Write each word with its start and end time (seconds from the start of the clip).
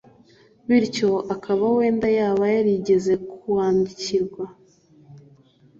bityo 0.69 1.09
akaba 1.33 1.63
wenda 1.75 2.07
yaba 2.17 2.43
yarigeze 2.55 3.13
kuwandikirwa 3.29 4.45